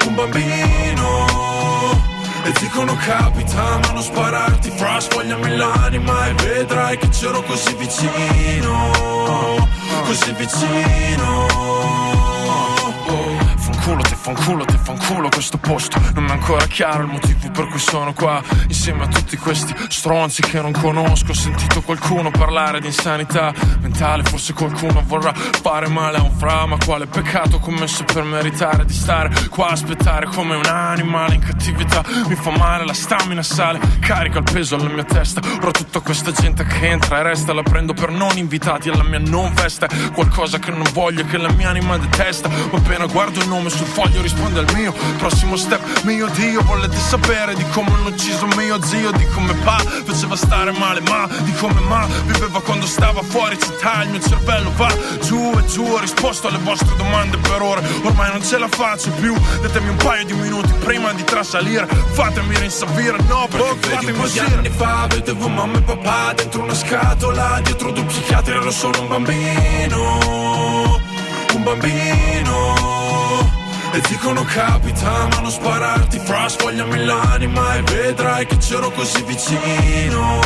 Un 0.06 0.14
bambino. 0.14 1.28
E 2.44 2.52
dicono 2.58 2.96
capita 2.96 3.78
ma 3.78 3.92
non 3.92 4.02
spararti 4.02 4.70
Fra 4.70 4.98
spogliami 5.00 5.56
l'anima 5.56 6.28
e 6.28 6.32
vedrai 6.34 6.98
che 6.98 7.08
c'ero 7.08 7.42
così 7.42 7.74
vicino 7.74 8.90
Così 10.04 10.32
vicino 10.32 12.09
Fanculo 13.80 14.02
te, 14.02 14.14
fanculo 14.14 14.64
te, 14.66 14.76
fanculo 14.76 15.28
questo 15.30 15.56
posto. 15.56 15.98
Non 16.14 16.26
è 16.26 16.32
ancora 16.32 16.66
chiaro 16.66 17.04
il 17.04 17.08
motivo 17.08 17.30
per 17.50 17.66
cui 17.68 17.78
sono 17.78 18.12
qua. 18.12 18.42
Insieme 18.68 19.04
a 19.04 19.06
tutti 19.06 19.38
questi 19.38 19.74
stronzi 19.88 20.42
che 20.42 20.60
non 20.60 20.72
conosco 20.72 21.30
Ho 21.30 21.34
sentito 21.34 21.80
qualcuno 21.80 22.30
parlare 22.30 22.80
di 22.80 22.86
insanità 22.86 23.52
mentale 23.80 24.22
Forse 24.22 24.52
qualcuno 24.52 25.02
vorrà 25.04 25.32
fare 25.34 25.88
male 25.88 26.18
a 26.18 26.22
un 26.22 26.32
fra 26.36 26.66
Ma 26.66 26.76
quale 26.84 27.06
peccato 27.06 27.58
commesso 27.58 28.04
per 28.04 28.22
meritare 28.22 28.84
di 28.84 28.92
stare 28.92 29.30
qua 29.48 29.68
a 29.68 29.72
aspettare 29.72 30.26
come 30.26 30.56
un 30.56 30.66
animale 30.66 31.34
in 31.34 31.40
cattività. 31.40 32.04
Mi 32.26 32.34
fa 32.34 32.50
male, 32.50 32.84
la 32.84 32.92
stamina 32.92 33.42
sale, 33.42 33.80
carica 34.00 34.38
il 34.38 34.44
peso 34.44 34.74
alla 34.74 34.88
mia 34.88 35.04
testa. 35.04 35.40
Ora 35.60 35.70
tutta 35.70 36.00
questa 36.00 36.32
gente 36.32 36.64
che 36.64 36.88
entra 36.88 37.20
e 37.20 37.22
resta 37.22 37.52
La 37.52 37.62
prendo 37.62 37.94
per 37.94 38.10
non 38.10 38.36
invitati 38.36 38.88
alla 38.88 39.02
mia 39.02 39.18
non 39.18 39.52
festa. 39.54 39.88
Qualcosa 40.12 40.58
che 40.58 40.70
non 40.70 40.86
voglio 40.92 41.24
che 41.24 41.38
la 41.38 41.50
mia 41.52 41.70
anima 41.70 41.96
detesta. 41.96 42.48
Ma 42.48 42.78
appena 42.78 43.06
guardo 43.06 43.40
il 43.40 43.48
nome 43.48 43.69
sul 43.70 43.86
foglio 43.86 44.20
risponde 44.20 44.60
al 44.60 44.66
mio 44.74 44.92
Prossimo 45.18 45.56
step, 45.56 46.02
mio 46.02 46.26
Dio 46.28 46.62
Volete 46.62 46.96
sapere 46.96 47.54
di 47.54 47.64
come 47.70 47.90
hanno 47.92 48.08
ucciso 48.08 48.46
mio 48.56 48.82
zio 48.82 49.10
Di 49.12 49.26
come 49.28 49.54
pa 49.64 49.78
faceva 50.04 50.36
stare 50.36 50.72
male 50.72 51.00
Ma 51.02 51.28
di 51.42 51.52
come 51.54 51.80
ma 51.80 52.06
viveva 52.24 52.60
quando 52.60 52.86
stava 52.86 53.22
fuori 53.22 53.58
città. 53.58 54.02
Il 54.02 54.10
mio 54.10 54.20
cervello 54.20 54.72
va 54.76 54.92
giù 55.22 55.52
e 55.58 55.64
giù 55.66 55.84
Ho 55.84 55.98
risposto 55.98 56.48
alle 56.48 56.58
vostre 56.58 56.94
domande 56.96 57.36
per 57.38 57.62
ore. 57.62 57.82
Ormai 58.02 58.30
non 58.30 58.42
ce 58.42 58.58
la 58.58 58.68
faccio 58.68 59.10
più 59.12 59.34
Datemi 59.60 59.88
un 59.88 59.96
paio 59.96 60.24
di 60.24 60.34
minuti 60.34 60.72
prima 60.80 61.12
di 61.12 61.24
trasalire. 61.24 61.86
Fatemi 61.86 62.58
rinsavire, 62.58 63.16
no 63.28 63.46
perché 63.48 63.88
fatemi 63.88 64.12
un 64.12 64.20
po' 64.20 64.28
di 64.28 64.38
anni 64.38 64.68
fa 64.68 65.06
Vedevo 65.08 65.48
mamma 65.48 65.78
e 65.78 65.82
papà 65.82 66.32
dentro 66.34 66.62
una 66.62 66.74
scatola 66.74 67.60
Dietro 67.62 67.92
due 67.92 68.04
psichiatri 68.04 68.52
ero 68.52 68.70
solo 68.70 69.00
un 69.00 69.08
bambino 69.08 71.00
Un 71.54 71.62
bambino 71.62 72.99
e 73.92 74.00
dicono 74.08 74.44
capita 74.44 75.26
ma 75.28 75.40
non 75.40 75.50
spararti 75.50 76.18
Fra 76.20 76.48
sfogliami 76.48 77.04
l'anima 77.04 77.74
e 77.76 77.82
vedrai 77.82 78.46
che 78.46 78.56
c'ero 78.58 78.90
così 78.90 79.22
vicino 79.22 80.38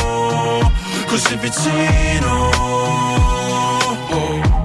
Così 1.07 1.35
vicino 1.37 3.34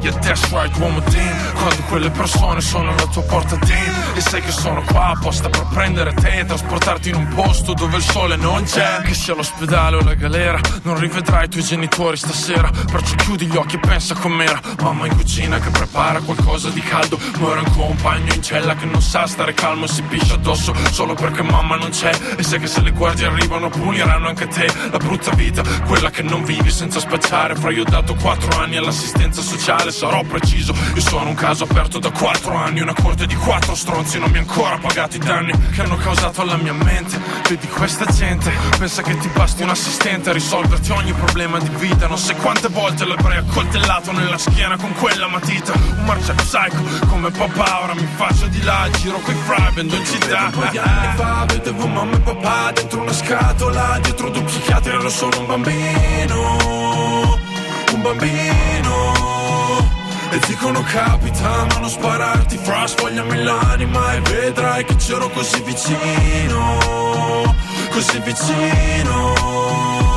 Yeah, 0.03 0.19
that's 0.21 0.51
right, 0.51 0.75
uomo 0.79 1.03
team 1.03 1.53
Quando 1.53 1.83
quelle 1.89 2.11
persone 2.11 2.61
sono 2.63 2.91
alla 2.91 3.07
tua 3.07 3.23
porta 3.23 3.57
team 3.57 3.95
E 4.15 4.21
sai 4.21 4.41
che 4.41 4.51
sono 4.51 4.83
qua 4.83 5.09
apposta 5.09 5.51
per 5.51 5.67
prendere 5.73 6.15
te 6.15 6.39
e 6.39 6.45
Trasportarti 6.47 7.11
in 7.11 7.17
un 7.17 7.29
posto 7.35 7.75
dove 7.75 7.97
il 7.97 8.03
sole 8.03 8.37
non 8.37 8.65
c'è. 8.65 9.03
Che 9.03 9.15
sia 9.15 9.35
l'ospedale 9.35 9.97
o 9.97 10.01
la 10.01 10.15
galera 10.15 10.59
Non 10.83 10.99
rivedrai 10.99 11.45
i 11.45 11.49
tuoi 11.49 11.63
genitori 11.63 12.17
stasera. 12.17 12.71
Perciò 12.71 13.15
chiudi 13.17 13.47
gli 13.47 13.57
occhi 13.57 13.77
e 13.77 13.79
pensa 13.79 14.15
com'era. 14.15 14.61
Mamma 14.81 15.07
in 15.07 15.15
cucina 15.17 15.59
che 15.59 15.71
prepara 15.71 16.21
qualcosa 16.21 16.71
di 16.71 16.81
caldo. 16.81 17.19
Muore 17.39 17.61
un 17.61 17.71
compagno 17.71 18.33
in 18.33 18.43
cella 18.43 18.75
che 18.75 18.87
non 18.87 19.01
sa 19.01 19.27
stare 19.27 19.55
calmo 19.55 19.85
E 19.85 19.89
si 19.89 20.03
piscia 20.03 20.35
addosso 20.35 20.75
solo 20.91 21.15
perché 21.15 21.43
mamma 21.43 21.77
non 21.77 21.91
c'è. 21.91 22.11
E 22.37 22.43
sai 22.43 22.59
che 22.59 22.67
se 22.67 22.81
le 22.81 22.91
guardie 22.91 23.27
arrivano 23.27 23.69
puliranno 23.69 24.29
anche 24.29 24.47
te. 24.49 24.67
La 24.91 24.99
brutta 24.99 25.31
vita, 25.33 25.63
quella 25.87 26.11
che 26.11 26.23
non 26.23 26.43
vivi 26.45 26.71
senza 26.71 27.01
spacciare. 27.01 27.55
Fra 27.55 27.71
io 27.71 27.83
ho 27.83 27.89
dato 27.89 28.15
quattro 28.15 28.59
anni 28.59 28.77
all'assistenza 28.77 29.43
sociale 29.43 29.90
Sarò 29.91 30.23
preciso, 30.23 30.73
io 30.95 31.01
sono 31.01 31.29
un 31.29 31.35
caso 31.35 31.65
aperto 31.65 31.99
da 31.99 32.11
quattro 32.11 32.55
anni 32.55 32.81
Una 32.81 32.95
corte 32.95 33.27
di 33.27 33.35
quattro 33.35 33.75
stronzi 33.75 34.19
non 34.19 34.31
mi 34.31 34.39
ha 34.39 34.41
ancora 34.41 34.79
pagato 34.79 35.17
i 35.17 35.19
danni 35.19 35.53
Che 35.73 35.83
hanno 35.83 35.97
causato 35.97 36.43
alla 36.43 36.57
mia 36.57 36.73
mente. 36.73 37.21
Vedi 37.49 37.67
questa 37.67 38.05
gente, 38.07 38.53
pensa 38.79 39.03
che 39.03 39.17
ti 39.19 39.29
basti 39.29 39.63
un 39.63 39.71
assistente 39.71 40.31
A 40.31 40.33
risolverti 40.33 40.93
ogni 40.93 41.13
problema 41.13 41.59
di 41.59 41.69
vita. 41.71 42.07
Non 42.07 42.19
sai 42.19 42.37
quante 42.37 42.69
volte 42.69 43.05
l'avrei 43.05 43.39
accoltellato 43.39 44.13
nella 44.13 44.39
schiena 44.39 44.77
con 44.77 44.93
quella 44.95 45.27
matita. 45.27 45.73
Un 45.73 46.05
marcia 46.05 46.35
psycho 46.35 47.07
come 47.09 47.31
papà 47.31 47.83
Ora 47.83 47.95
mi 47.95 48.07
faccio 48.15 48.47
di 48.47 48.63
là, 48.63 48.89
giro 49.01 49.19
coi 49.19 49.35
fra, 49.35 49.71
vendo 49.75 49.97
in 49.97 50.07
città. 50.07 50.45
Un 50.45 50.51
po' 50.53 50.69
di 50.71 50.79
anni 50.79 51.17
fa 51.17 51.45
vedevo 51.47 51.87
mamma 51.87 52.17
e 52.17 52.21
papà 52.21 52.73
dentro 52.73 53.01
una 53.01 53.13
scatola 53.13 53.99
Dietro 54.01 54.31
due 54.31 54.43
psichiatri 54.45 54.93
ero 54.93 55.09
solo 55.09 55.41
un 55.41 55.47
bambino. 55.47 57.39
Un 57.93 58.03
bambino 58.03 59.50
e 60.31 60.39
dicono 60.47 60.83
capita 60.83 61.67
ma 61.67 61.79
non 61.79 61.89
spararti 61.89 62.57
Fra 62.59 62.87
sfogliami 62.87 63.43
l'anima 63.43 64.15
e 64.15 64.21
vedrai 64.21 64.85
che 64.85 64.97
c'ero 64.97 65.29
così 65.31 65.61
vicino 65.63 66.79
Così 67.91 68.21
vicino 68.21 70.10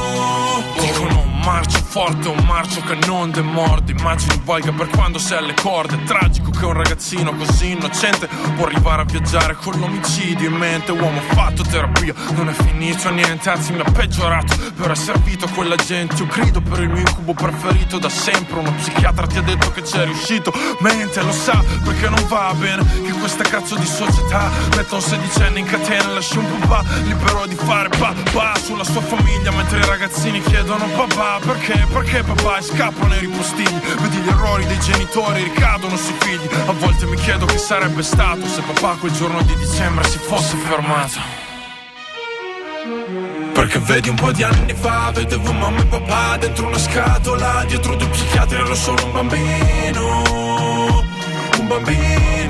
marcio 1.43 1.79
forte, 1.79 2.27
un 2.27 2.43
marcio 2.45 2.81
che 2.81 2.97
non 3.05 3.31
demorde 3.31 3.91
Immagini 3.91 4.39
poi 4.43 4.61
che 4.61 4.71
per 4.71 4.89
quando 4.89 5.19
sei 5.19 5.37
alle 5.37 5.53
corde. 5.53 5.95
È 5.95 6.03
tragico 6.03 6.49
che 6.51 6.65
un 6.65 6.73
ragazzino 6.73 7.33
così 7.35 7.71
innocente 7.71 8.27
Può 8.55 8.65
arrivare 8.65 9.01
a 9.01 9.05
viaggiare 9.05 9.55
con 9.55 9.79
l'omicidio 9.79 10.47
in 10.49 10.55
mente. 10.55 10.91
Uomo 10.91 11.21
fatto 11.31 11.63
terapia, 11.63 12.13
non 12.35 12.49
è 12.49 12.53
finito 12.53 13.09
niente 13.09 13.49
Anzi 13.49 13.73
mi 13.73 13.81
ha 13.81 13.91
peggiorato, 13.91 14.55
però 14.75 14.91
è 14.91 14.95
servito 14.95 15.45
a 15.45 15.49
quella 15.49 15.75
gente. 15.75 16.15
Io 16.15 16.27
grido 16.27 16.61
per 16.61 16.79
il 16.81 16.89
mio 16.89 16.99
incubo 16.99 17.33
preferito 17.33 17.97
da 17.99 18.09
sempre 18.09 18.59
Uno 18.59 18.73
psichiatra 18.73 19.27
ti 19.27 19.37
ha 19.37 19.41
detto 19.41 19.71
che 19.71 19.81
c'è 19.81 20.05
riuscito 20.05 20.53
Mente 20.79 21.21
lo 21.21 21.31
sa 21.31 21.63
perché 21.83 22.09
non 22.09 22.25
va 22.27 22.53
bene 22.57 22.83
Che 23.03 23.11
questa 23.11 23.43
cazzo 23.43 23.75
di 23.75 23.85
società 23.85 24.49
Metta 24.75 24.95
un 24.95 25.01
sedicenne 25.01 25.59
in 25.59 25.65
catena 25.65 26.07
Lascia 26.07 26.39
un 26.39 26.59
papà 26.59 26.83
libero 27.03 27.45
di 27.45 27.55
fare 27.55 27.89
papà 27.89 28.55
Sulla 28.63 28.83
sua 28.83 29.01
famiglia 29.01 29.51
mentre 29.51 29.79
i 29.79 29.85
ragazzini 29.85 30.41
chiedono 30.41 30.85
papà 30.87 31.32
Perché, 31.39 31.86
perché 31.91 32.23
papà 32.23 32.61
scappano 32.61 33.15
i 33.15 33.19
ripostigli 33.19 33.79
Vedi 33.99 34.17
gli 34.17 34.27
errori 34.27 34.65
dei 34.65 34.79
genitori 34.79 35.43
ricadono 35.43 35.95
sui 35.97 36.13
figli. 36.19 36.47
A 36.67 36.71
volte 36.71 37.05
mi 37.05 37.15
chiedo 37.17 37.45
che 37.45 37.57
sarebbe 37.57 38.03
stato 38.03 38.45
Se 38.47 38.61
papà 38.61 38.95
quel 38.99 39.11
giorno 39.11 39.41
di 39.41 39.55
dicembre 39.55 40.03
si 40.05 40.17
fosse 40.19 40.55
fermato. 40.57 41.19
Perché 43.53 43.79
vedi 43.79 44.09
un 44.09 44.15
po' 44.15 44.31
di 44.31 44.43
anni 44.43 44.73
fa 44.73 45.11
Vedevo 45.13 45.53
mamma 45.53 45.81
e 45.81 45.86
papà 45.86 46.38
dentro 46.38 46.67
una 46.67 46.77
scatola 46.77 47.63
Dietro 47.65 47.95
due 47.95 48.07
psichiatri 48.07 48.57
ero 48.57 48.75
solo 48.75 49.05
un 49.05 49.11
bambino. 49.11 50.21
Un 51.59 51.67
bambino 51.67 52.42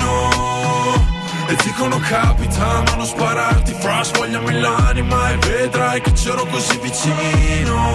E 1.46 1.56
dicono 1.62 1.98
capita 1.98 2.82
ma 2.82 2.94
non 2.96 3.06
spararti 3.06 3.74
Fra 3.78 4.02
svogliami 4.02 4.60
l'anima 4.60 5.30
e 5.30 5.36
vedrai 5.36 6.00
che 6.00 6.12
c'ero 6.12 6.44
così 6.46 6.78
vicino 6.78 7.94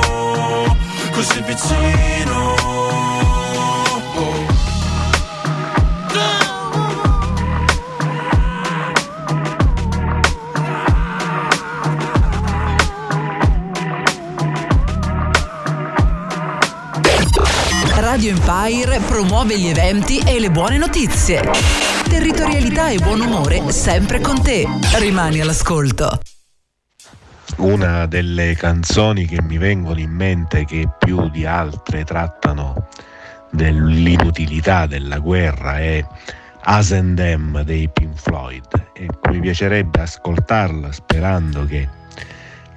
Così 1.12 1.42
vicino 1.42 2.89
Radio 18.20 18.36
Empire 18.36 19.00
promuove 19.00 19.58
gli 19.58 19.68
eventi 19.68 20.20
e 20.20 20.42
le 20.42 20.52
buone 20.52 20.78
notizie. 20.78 21.42
Territorialità 22.04 22.90
e 22.90 22.98
buon 22.98 23.22
umore 23.22 23.72
sempre 23.72 24.20
con 24.20 24.42
te. 24.42 24.68
Rimani 24.98 25.40
all'ascolto. 25.40 26.20
Una 27.60 28.08
delle 28.08 28.56
canzoni 28.58 29.26
che 29.26 29.42
mi 29.42 29.58
vengono 29.58 30.02
in 30.02 30.12
mente 30.12 30.66
che 30.66 30.90
più 31.00 31.30
di 31.30 31.46
altre 31.46 32.04
trattano 32.04 32.90
dell'inutilità 33.52 34.86
della 34.86 35.20
guerra 35.20 35.80
è 35.80 36.06
As 36.64 36.92
and 36.92 37.16
Them 37.16 37.64
dei 37.64 37.88
Pink 37.88 38.20
Floyd 38.20 38.90
e 38.92 39.08
mi 39.30 39.40
piacerebbe 39.40 40.02
ascoltarla 40.02 40.92
sperando 40.92 41.64
che 41.66 41.88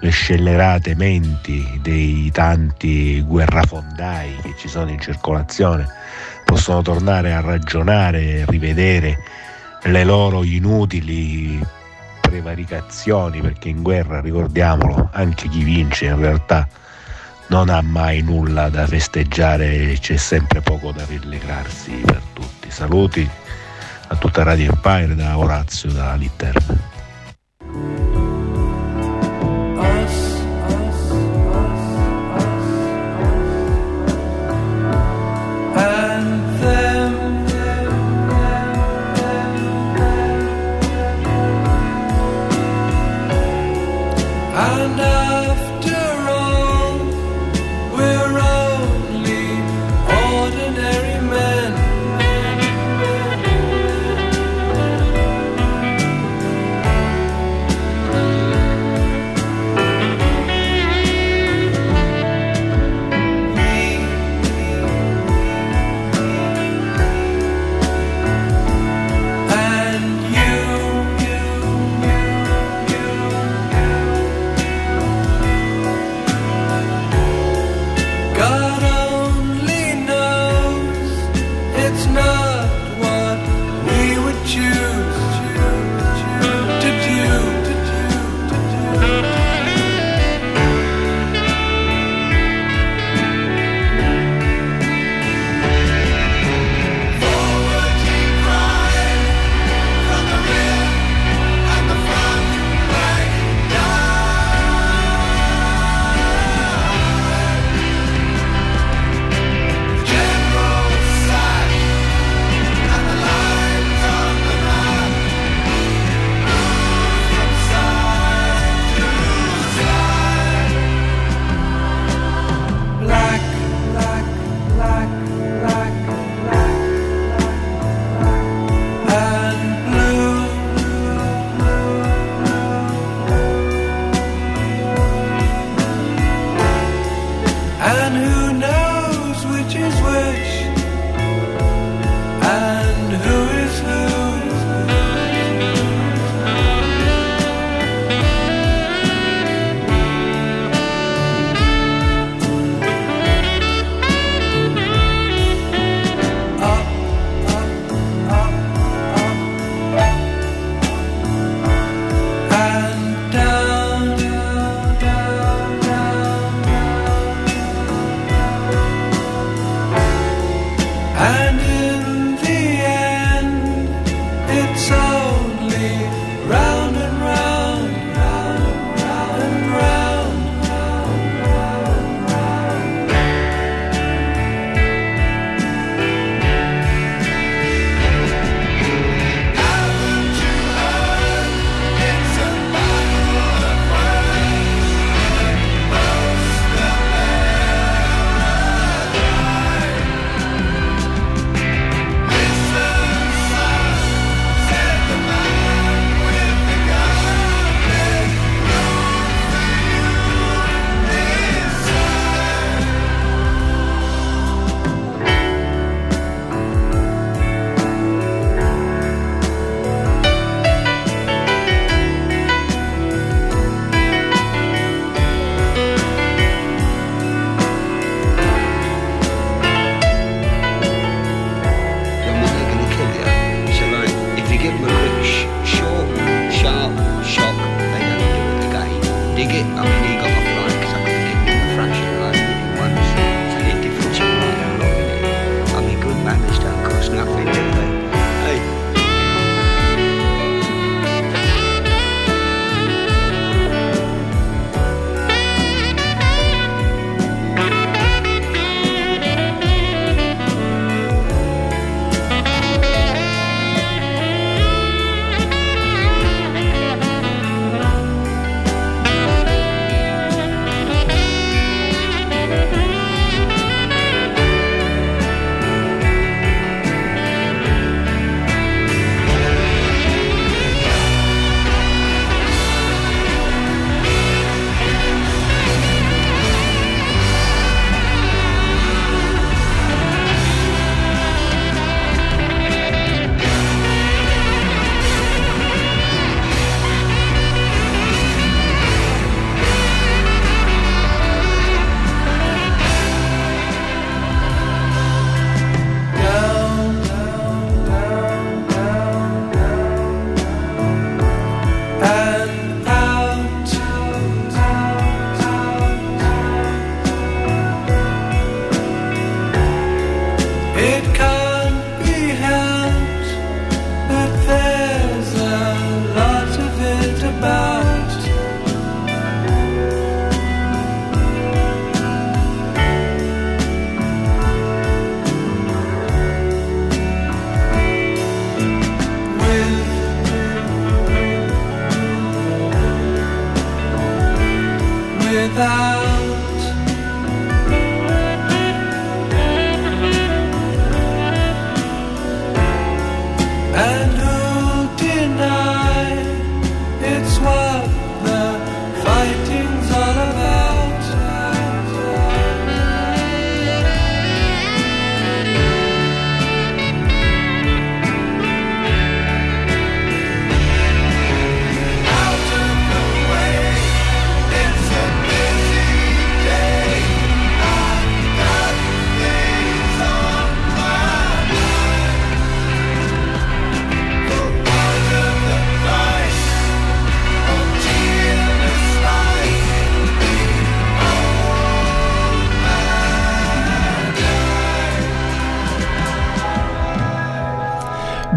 le 0.02 0.10
scellerate 0.10 0.96
menti 0.96 1.78
dei 1.80 2.28
tanti 2.32 3.20
guerrafondai 3.22 4.34
che 4.42 4.54
ci 4.58 4.66
sono 4.66 4.90
in 4.90 5.00
circolazione 5.00 5.86
possono 6.44 6.82
tornare 6.82 7.32
a 7.32 7.40
ragionare 7.40 8.44
rivedere 8.48 9.16
le 9.84 10.02
loro 10.02 10.42
inutili 10.42 11.64
prevaricazioni 12.20 13.40
perché 13.40 13.68
in 13.68 13.82
guerra, 13.82 14.20
ricordiamolo, 14.20 15.08
anche 15.12 15.48
chi 15.48 15.62
vince 15.62 16.06
in 16.06 16.18
realtà 16.18 16.66
non 17.46 17.68
ha 17.68 17.80
mai 17.80 18.22
nulla 18.22 18.68
da 18.70 18.86
festeggiare, 18.88 19.96
c'è 20.00 20.16
sempre 20.16 20.62
poco 20.62 20.90
da 20.90 21.04
rallegrarsi 21.08 21.92
per 22.04 22.20
tutti. 22.32 22.70
Saluti 22.70 23.28
a 24.08 24.16
tutta 24.16 24.42
Radio 24.42 24.72
Empire 24.72 25.14
da 25.14 25.38
Orazio 25.38 25.92
da 25.92 26.14
Litterna. 26.14 26.91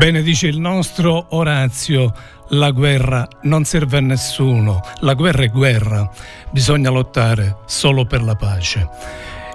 Bene, 0.05 0.21
dice 0.21 0.45
il 0.45 0.59
nostro 0.59 1.25
Orazio, 1.29 2.13
la 2.49 2.69
guerra 2.69 3.27
non 3.41 3.63
serve 3.63 3.97
a 3.97 4.01
nessuno, 4.01 4.79
la 4.99 5.15
guerra 5.15 5.45
è 5.45 5.49
guerra, 5.49 6.07
bisogna 6.51 6.91
lottare 6.91 7.55
solo 7.65 8.05
per 8.05 8.21
la 8.21 8.35
pace. 8.35 8.87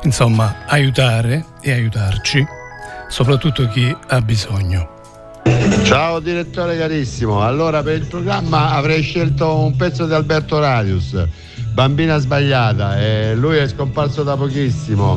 Insomma, 0.02 0.64
aiutare 0.66 1.44
e 1.60 1.70
aiutarci, 1.70 2.44
soprattutto 3.06 3.68
chi 3.68 3.96
ha 4.08 4.20
bisogno. 4.22 4.88
Ciao 5.84 6.18
direttore 6.18 6.76
carissimo, 6.76 7.46
allora 7.46 7.84
per 7.84 7.98
il 7.98 8.06
programma 8.08 8.72
avrei 8.72 9.02
scelto 9.02 9.56
un 9.56 9.76
pezzo 9.76 10.04
di 10.04 10.14
Alberto 10.14 10.58
Radius, 10.58 11.28
Bambina 11.72 12.18
sbagliata, 12.18 13.00
e 13.00 13.36
lui 13.36 13.56
è 13.56 13.68
scomparso 13.68 14.24
da 14.24 14.36
pochissimo, 14.36 15.16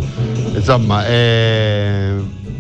insomma 0.54 1.04
è- 1.08 2.12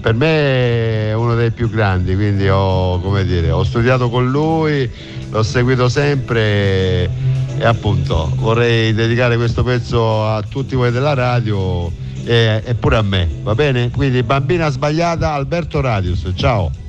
per 0.01 0.15
me 0.15 1.02
dei 1.43 1.51
più 1.51 1.69
grandi, 1.69 2.15
quindi 2.15 2.47
ho, 2.47 2.99
dire, 3.23 3.51
ho 3.51 3.63
studiato 3.63 4.09
con 4.09 4.29
lui, 4.29 4.89
l'ho 5.29 5.43
seguito 5.43 5.89
sempre 5.89 6.41
e, 6.41 7.09
e 7.57 7.65
appunto 7.65 8.31
vorrei 8.35 8.93
dedicare 8.93 9.35
questo 9.35 9.63
pezzo 9.63 10.25
a 10.25 10.41
tutti 10.41 10.75
voi 10.75 10.91
della 10.91 11.13
radio 11.13 11.91
e, 12.23 12.61
e 12.63 12.75
pure 12.75 12.97
a 12.97 13.01
me, 13.01 13.29
va 13.41 13.55
bene? 13.55 13.91
Quindi 13.91 14.23
Bambina 14.23 14.69
sbagliata, 14.69 15.33
Alberto 15.33 15.81
Radius, 15.81 16.31
ciao! 16.35 16.82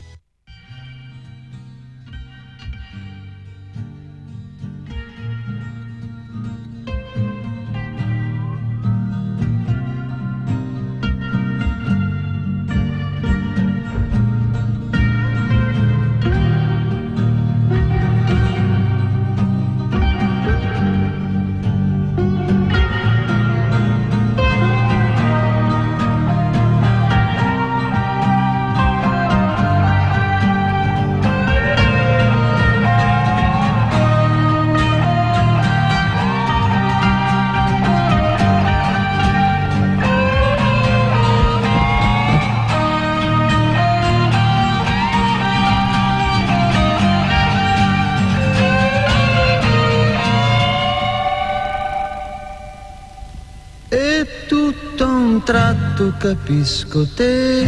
Capisco 56.55 57.05
te, 57.17 57.67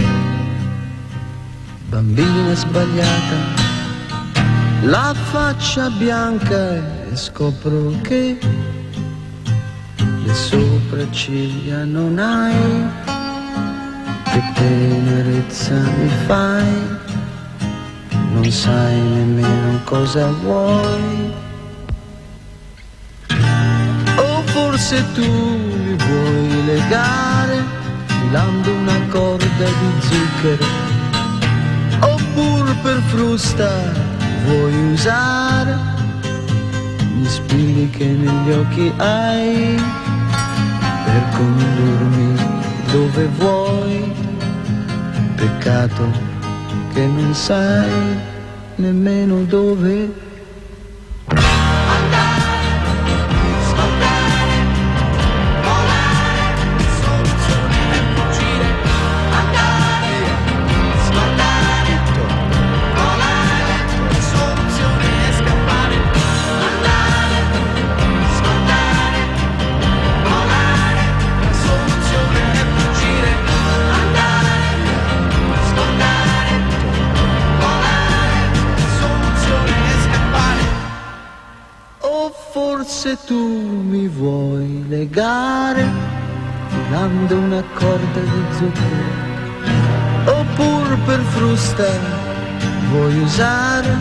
bambina 1.89 2.55
sbagliata, 2.55 3.39
la 4.83 5.13
faccia 5.31 5.91
bianca 5.91 6.77
e 7.11 7.17
scopro 7.17 7.93
che 8.03 8.39
le 9.97 10.35
sopracciglia 10.35 11.85
non 11.85 12.17
hai, 12.19 12.87
che 14.25 14.53
tenerezza 14.55 15.75
mi 15.75 16.11
fai, 16.27 16.99
non 18.35 18.49
sai 18.53 19.01
nemmeno 19.01 19.81
cosa 19.83 20.29
vuoi. 20.43 21.35
O 24.17 24.43
forse 24.45 25.05
tu 25.15 25.25
mi 25.25 25.97
vuoi 25.97 26.65
legare 26.67 27.36
filando 28.37 28.71
una 28.71 29.07
corda 29.09 29.65
di 29.65 30.01
zucchero. 30.01 30.67
Oppure 32.01 32.77
per 32.83 33.01
frusta 33.09 33.71
vuoi 34.45 34.93
usare 34.93 35.75
gli 37.17 37.27
spilli 37.27 37.89
che 37.89 38.05
negli 38.05 38.51
occhi 38.53 38.93
hai 38.99 39.81
Per 41.05 41.23
condurmi 41.35 42.35
dove 42.93 43.29
vuoi. 43.39 44.13
Peccato 45.35 46.11
che 46.93 47.07
non 47.07 47.35
sai 47.35 48.19
nemmeno 48.77 49.45
dove 49.45 50.26
forse 83.07 83.19
tu 83.27 83.37
mi 83.37 84.09
vuoi 84.09 84.85
legare 84.89 85.85
filando 86.67 87.37
una 87.37 87.63
corda 87.75 88.21
di 88.21 88.43
zucchero. 88.51 89.25
Oppure 90.41 90.97
per 91.05 91.21
frusta 91.21 91.87
vuoi 92.91 93.19
usare 93.23 93.97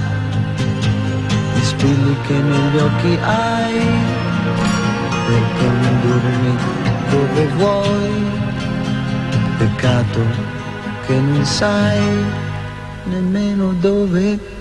gli 1.53 1.63
spilli 1.63 2.15
che 2.25 2.33
negli 2.33 2.77
occhi 2.77 3.17
hai 3.21 3.79
per 5.27 5.43
condurmi 5.59 6.57
dove 7.11 7.47
vuoi. 7.57 8.33
Peccato 9.57 10.19
che 11.05 11.13
non 11.13 11.45
sai 11.45 12.23
nemmeno 13.03 13.73
dove 13.79 14.54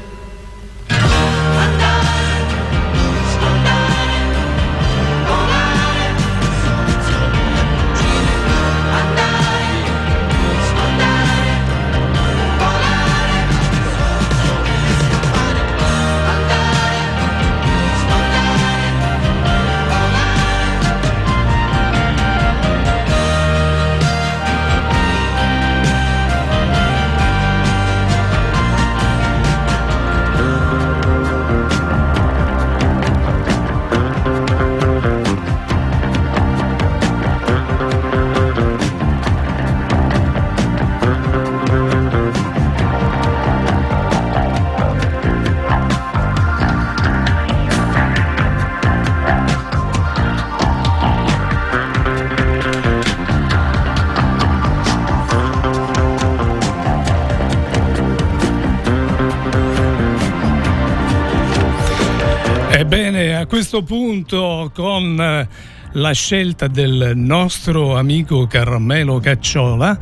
questo 63.54 63.84
punto 63.84 64.72
con 64.74 65.16
eh, 65.16 65.48
la 65.92 66.10
scelta 66.10 66.66
del 66.66 67.12
nostro 67.14 67.96
amico 67.96 68.48
Carmelo 68.48 69.20
Cacciola, 69.20 69.96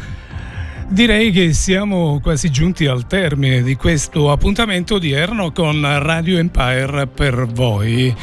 direi 0.88 1.30
che 1.32 1.52
siamo 1.52 2.18
quasi 2.22 2.50
giunti 2.50 2.86
al 2.86 3.06
termine 3.06 3.62
di 3.62 3.76
questo 3.76 4.30
appuntamento 4.30 4.94
odierno 4.94 5.52
con 5.52 5.82
Radio 5.82 6.38
Empire 6.38 7.06
per 7.08 7.44
voi. 7.44 8.16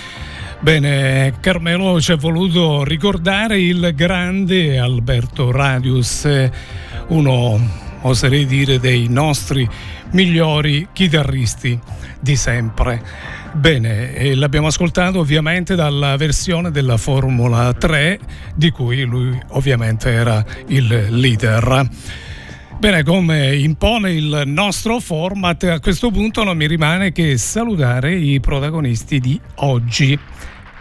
Bene, 0.61 1.35
Carmelo 1.39 2.01
ci 2.01 2.11
ha 2.11 2.15
voluto 2.15 2.83
ricordare 2.83 3.61
il 3.61 3.91
grande 3.93 4.79
Alberto 4.79 5.51
Radius, 5.51 6.27
uno 7.09 7.59
oserei 8.01 8.47
dire 8.47 8.79
dei 8.79 9.07
nostri 9.09 9.69
migliori 10.13 10.87
chitarristi 10.91 11.79
di 12.19 12.35
sempre. 12.35 13.37
Bene, 13.51 14.35
l'abbiamo 14.35 14.67
ascoltato 14.67 15.19
ovviamente 15.19 15.75
dalla 15.75 16.15
versione 16.15 16.71
della 16.71 16.97
Formula 16.97 17.73
3 17.73 18.19
di 18.55 18.69
cui 18.69 19.03
lui 19.03 19.37
ovviamente 19.49 20.11
era 20.11 20.45
il 20.67 21.07
leader. 21.09 21.87
Bene, 22.77 23.03
come 23.03 23.55
impone 23.57 24.13
il 24.13 24.43
nostro 24.45 24.99
format, 24.99 25.63
a 25.63 25.79
questo 25.79 26.11
punto 26.11 26.43
non 26.43 26.55
mi 26.55 26.67
rimane 26.67 27.11
che 27.11 27.37
salutare 27.37 28.15
i 28.15 28.39
protagonisti 28.39 29.19
di 29.19 29.39
oggi. 29.55 30.17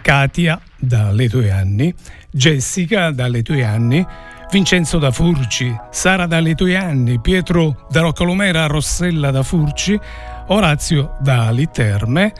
Katia 0.01 0.61
dalle 0.77 1.29
tue 1.29 1.51
anni, 1.51 1.93
Jessica 2.31 3.11
dalle 3.11 3.43
tue 3.43 3.65
anni, 3.65 4.07
Vincenzo 4.53 4.99
da 4.99 5.11
Furci, 5.11 5.75
Sara 5.91 6.27
dalle 6.27 6.55
tue 6.55 6.77
anni, 6.77 7.19
Pietro 7.21 7.87
da 7.91 8.03
Roccalumera, 8.03 8.67
Rossella 8.67 9.31
da 9.31 9.43
Furci, 9.43 9.99
Orazio 10.47 11.17
da 11.21 11.51
Literme 11.51 12.33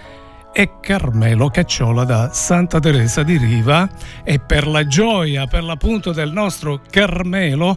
e 0.59 0.81
Carmelo 0.81 1.51
Cacciola 1.51 2.03
da 2.03 2.33
Santa 2.33 2.81
Teresa 2.81 3.23
di 3.23 3.37
Riva. 3.37 3.89
E 4.25 4.41
per 4.41 4.67
la 4.67 4.89
gioia, 4.89 5.47
per 5.47 5.63
l'appunto 5.63 6.11
del 6.11 6.33
nostro 6.33 6.81
Carmelo 6.91 7.77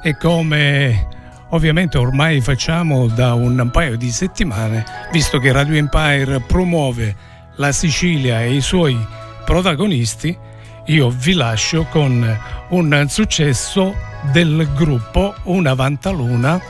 e 0.00 0.16
come 0.16 1.08
ovviamente 1.48 1.98
ormai 1.98 2.40
facciamo 2.40 3.08
da 3.08 3.34
un 3.34 3.68
paio 3.72 3.96
di 3.96 4.12
settimane, 4.12 4.84
visto 5.10 5.40
che 5.40 5.50
Radio 5.50 5.74
Empire 5.74 6.38
promuove 6.38 7.16
la 7.56 7.72
Sicilia 7.72 8.42
e 8.42 8.54
i 8.54 8.60
suoi 8.60 8.96
protagonisti, 9.44 10.38
io 10.86 11.10
vi 11.10 11.32
lascio 11.32 11.82
con 11.90 12.38
un 12.68 13.06
successo 13.08 13.92
del 14.30 14.68
gruppo 14.76 15.34
Una 15.44 15.74
Vantaluna 15.74 16.60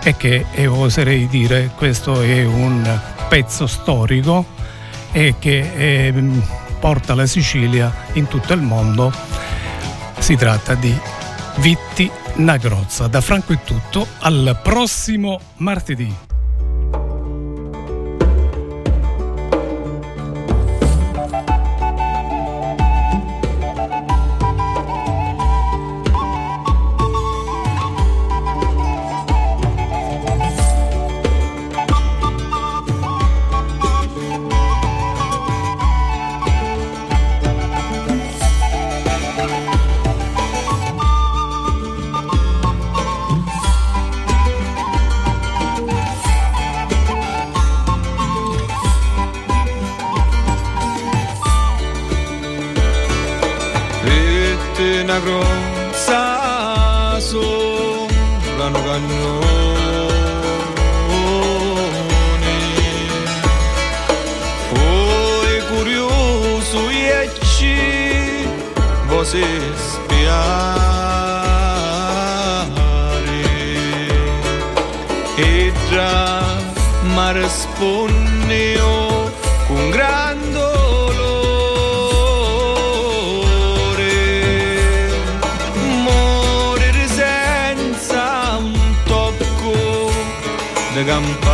e 0.00 0.16
che 0.16 0.46
e 0.52 0.68
oserei 0.68 1.26
dire 1.26 1.72
questo 1.76 2.22
è 2.22 2.44
un 2.44 3.00
pezzo 3.28 3.66
storico 3.66 4.60
e 5.12 5.34
che 5.38 5.58
eh, 5.76 6.14
porta 6.80 7.14
la 7.14 7.26
Sicilia 7.26 7.92
in 8.14 8.26
tutto 8.26 8.52
il 8.52 8.62
mondo. 8.62 9.12
Si 10.18 10.36
tratta 10.36 10.74
di 10.74 10.98
Vitti 11.56 12.10
Nagrozza. 12.36 13.06
Da 13.06 13.20
Franco 13.20 13.52
è 13.52 13.58
tutto, 13.62 14.06
al 14.20 14.58
prossimo 14.62 15.38
martedì. 15.56 16.31
Di 91.02 91.51